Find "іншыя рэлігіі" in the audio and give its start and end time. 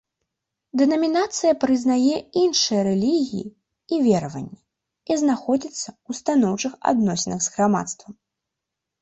2.43-3.43